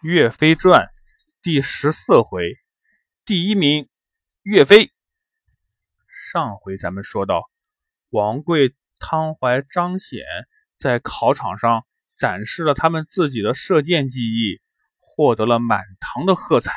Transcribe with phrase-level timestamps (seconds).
[0.00, 0.86] 岳飞传
[1.42, 2.54] 第十四回，
[3.24, 3.84] 第一名
[4.42, 4.92] 岳飞。
[6.06, 7.50] 上回咱们说到，
[8.10, 10.22] 王贵、汤怀、张显
[10.76, 11.84] 在考场上
[12.16, 14.60] 展示了他们自己的射箭技艺，
[15.00, 16.72] 获得了满堂的喝彩。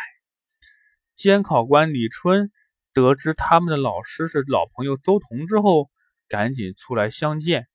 [1.15, 2.51] 监考官李春
[2.91, 5.91] 得知他们的老师是老朋友周同之后，
[6.27, 7.67] 赶紧出来相见。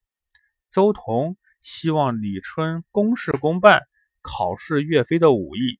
[0.72, 3.82] 周同希望李春公事公办。
[4.26, 5.78] 考试岳飞的武艺，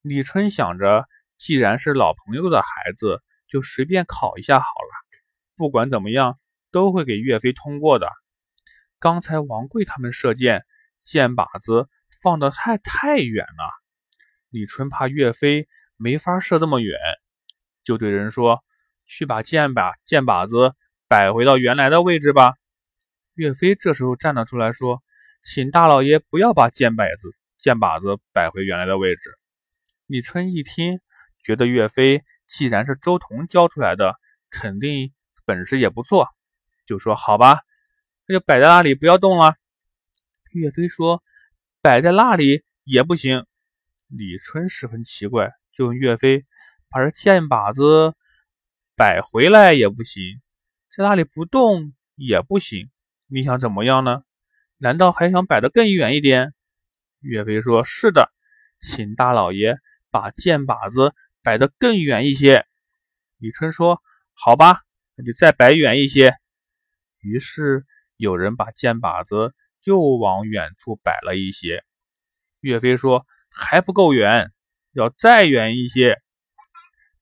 [0.00, 5.18] 李春想着，既然是老朋友的孩子，就随便考一下好了。
[5.56, 6.38] 不管怎么样，
[6.70, 8.08] 都会给岳飞通过的。
[9.00, 10.64] 刚才王贵他们射箭，
[11.02, 11.88] 箭靶子
[12.22, 13.70] 放得太太远了，
[14.50, 16.96] 李春怕岳飞没法射这么远，
[17.82, 18.64] 就对人说
[19.04, 20.74] ：“去把箭靶箭靶子
[21.08, 22.54] 摆回到原来的位置吧。”
[23.34, 25.02] 岳飞这时候站了出来说
[25.42, 29.38] ：“请大老爷不要把箭摆子。”箭靶子摆回原来的位置。
[30.04, 31.00] 李春一听，
[31.42, 34.16] 觉得岳飞既然是周同教出来的，
[34.50, 35.14] 肯定
[35.46, 36.28] 本事也不错，
[36.84, 37.62] 就说：“好吧，
[38.28, 39.54] 那就摆在那里，不要动了。”
[40.52, 41.22] 岳飞说
[41.80, 43.46] ：“摆在那里也不行。”
[44.08, 46.44] 李春十分奇怪，就问岳飞
[46.92, 48.14] ：“把这箭靶子
[48.94, 50.22] 摆回来也不行，
[50.94, 52.90] 在那里不动也不行，
[53.26, 54.22] 你想怎么样呢？
[54.76, 56.52] 难道还想摆得更远一点？”
[57.24, 58.30] 岳飞说：“是的，
[58.80, 59.78] 请大老爷
[60.10, 62.64] 把箭靶子摆得更远一些。”
[63.38, 64.82] 李春说：“好吧，
[65.16, 66.34] 那就再摆远一些。”
[67.20, 67.84] 于是
[68.16, 71.82] 有人把箭靶子又往远处摆了一些。
[72.60, 74.52] 岳飞说：“还不够远，
[74.92, 76.20] 要再远一些。”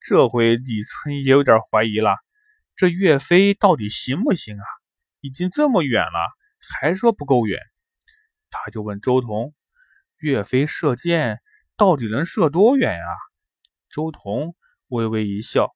[0.00, 2.16] 这回李春也有点怀疑了：
[2.74, 4.64] 这岳飞到底行不行啊？
[5.20, 6.28] 已经这么远了，
[6.58, 7.60] 还说不够远。
[8.50, 9.54] 他就问周同。
[10.22, 11.40] 岳飞射箭
[11.76, 13.04] 到底能射多远呀？
[13.90, 14.54] 周彤
[14.86, 15.74] 微微一笑：“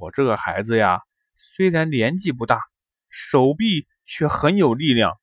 [0.00, 1.02] 我这个孩子呀，
[1.36, 2.62] 虽然年纪不大，
[3.10, 5.20] 手臂却很有力量，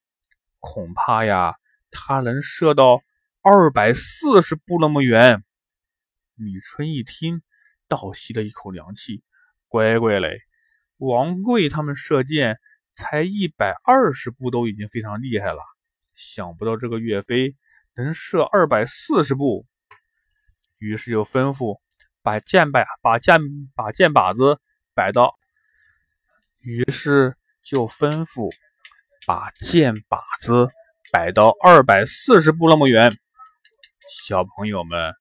[0.59, 1.55] 恐怕呀，
[1.89, 3.01] 他能射到
[3.41, 5.43] 二百四十步那么远。”
[6.37, 7.41] 李春一听，
[7.87, 9.23] 倒吸了一口凉气
[9.67, 10.41] ：“乖乖嘞，
[10.97, 12.59] 王贵他们射箭
[12.93, 15.63] 才一百二十步都已经非常厉害了，
[16.13, 17.55] 想不到这个岳飞。”
[17.95, 19.67] 能射二百四十步，
[20.79, 21.79] 于是就吩咐
[22.21, 23.39] 把箭摆把箭
[23.75, 24.59] 把箭靶子
[24.95, 25.35] 摆到，
[26.59, 28.51] 于是就吩咐
[29.27, 30.67] 把箭靶子
[31.11, 33.15] 摆到二百四十步那么远。
[34.25, 35.13] 小朋友们，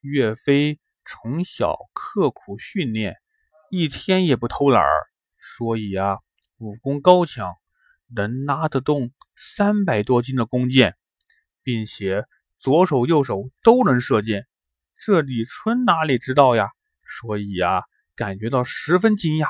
[0.00, 3.16] 岳飞从小刻苦训练，
[3.70, 6.18] 一天也不偷懒儿，所以啊，
[6.58, 7.56] 武功高强，
[8.14, 10.96] 能拉得动三百多斤的弓箭。
[11.62, 12.24] 并且
[12.58, 14.46] 左手右手都能射箭，
[14.98, 16.68] 这李春哪里知道呀？
[17.06, 17.82] 所以呀，
[18.14, 19.48] 感觉到十分惊讶。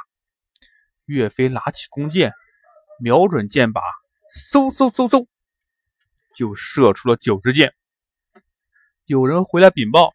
[1.05, 2.33] 岳飞拿起弓箭，
[3.01, 3.81] 瞄准箭靶，
[4.53, 5.27] 嗖嗖嗖嗖，
[6.35, 7.75] 就射出了九支箭。
[9.07, 10.15] 有人回来禀报：“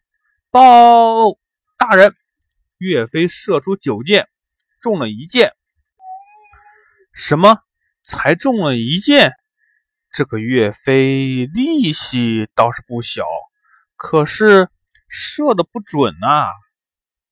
[0.50, 1.36] 报
[1.76, 2.14] 大人，
[2.78, 4.28] 岳飞射出九箭，
[4.80, 5.52] 中了一箭。”
[7.12, 7.58] 什么？
[8.04, 9.32] 才中了一箭？
[10.16, 13.26] 这个岳飞力气倒是不小，
[13.96, 14.70] 可是
[15.08, 16.48] 射的不准啊！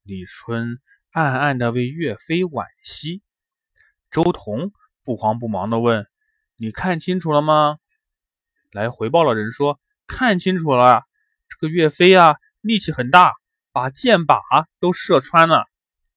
[0.03, 0.79] 李春
[1.11, 3.23] 暗暗的为岳飞惋惜。
[4.11, 4.71] 周同
[5.03, 6.07] 不慌不忙的问
[6.61, 7.79] ：“你看清楚了吗？”
[8.71, 11.05] 来回报的人说：“看清楚了，
[11.49, 13.33] 这个岳飞啊，力气很大，
[13.73, 14.43] 把箭靶
[14.79, 15.65] 都射穿了。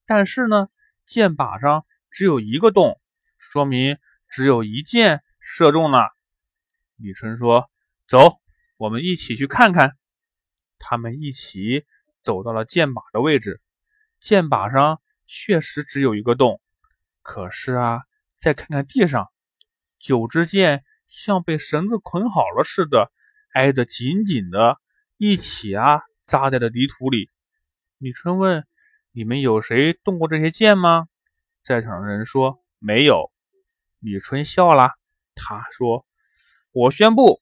[0.06, 0.68] 但是呢，
[1.06, 3.00] 箭靶上只有一个洞，
[3.38, 6.10] 说明只有一箭射中了。”
[6.98, 7.70] 李春说
[8.10, 8.42] ：“走，
[8.78, 9.96] 我们一起去看看。”
[10.80, 11.86] 他们一起
[12.24, 13.62] 走到了箭靶的位置，
[14.20, 16.60] 箭靶上确实只有一个洞。
[17.22, 18.02] 可是啊，
[18.36, 19.32] 再看看地上，
[20.00, 23.12] 九支箭像被绳子捆好了似的，
[23.54, 24.80] 挨得紧紧的，
[25.18, 27.30] 一起啊扎在了泥土里。
[28.00, 28.66] 李春问
[29.14, 31.08] ：“你们有谁动过这些箭吗？”
[31.64, 33.32] 在场的人说：“没有。”
[34.00, 34.92] 李春笑了，
[35.36, 36.06] 他说。
[36.80, 37.42] 我宣布，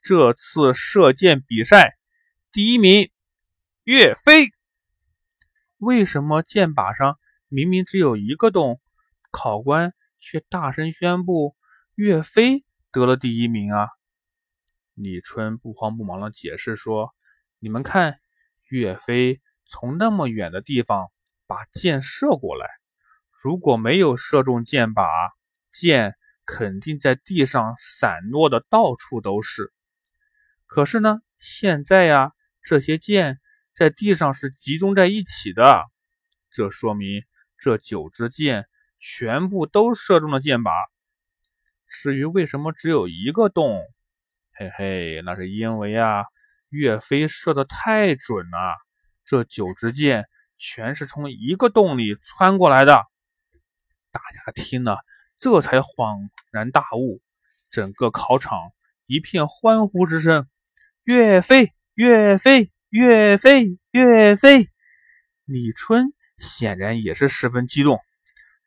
[0.00, 1.98] 这次射箭比赛
[2.50, 3.10] 第一名
[3.84, 4.48] 岳飞。
[5.76, 7.18] 为什么箭靶上
[7.48, 8.80] 明明只有一个洞，
[9.30, 11.54] 考官却大声宣布
[11.94, 13.88] 岳飞得了第一名啊？
[14.94, 17.14] 李春不慌不忙地解释说
[17.60, 18.18] ：“你们看，
[18.70, 21.12] 岳飞从那么远的地方
[21.46, 22.66] 把箭射过来，
[23.42, 25.06] 如果没有射中箭靶，
[25.70, 26.14] 箭……”
[26.52, 29.72] 肯定在地上散落的到处都是。
[30.66, 33.38] 可是呢，现在呀，这些箭
[33.72, 35.84] 在地上是集中在一起的，
[36.50, 37.22] 这说明
[37.56, 38.66] 这九支箭
[38.98, 40.72] 全部都射中了箭靶。
[41.86, 43.80] 至于为什么只有一个洞，
[44.52, 46.24] 嘿嘿，那是因为啊，
[46.68, 48.76] 岳飞射的太准了，
[49.24, 53.04] 这九支箭全是从一个洞里穿过来的。
[54.10, 54.98] 大家听了，
[55.40, 57.22] 这才恍然大悟，
[57.70, 58.72] 整个考场
[59.06, 60.46] 一片欢呼之声。
[61.04, 64.68] 岳飞，岳飞，岳飞，岳飞！
[65.46, 67.98] 李春显然也是十分激动，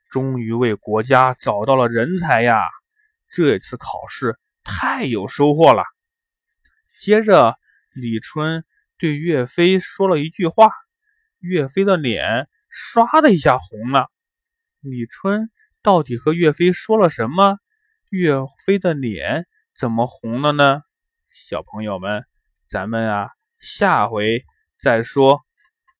[0.09, 2.63] 终于为国家找到了人才呀！
[3.29, 5.83] 这次考试太有收获了。
[6.99, 7.55] 接着，
[7.93, 8.65] 李春
[8.97, 10.71] 对岳飞说了一句话，
[11.37, 14.09] 岳飞的脸唰的一下红了。
[14.81, 15.51] 李春
[15.83, 17.57] 到底和岳飞说了什么？
[18.09, 18.35] 岳
[18.65, 19.45] 飞的脸
[19.75, 20.81] 怎么红了呢？
[21.33, 22.23] 小朋友们，
[22.69, 24.45] 咱们啊，下回
[24.79, 25.41] 再说。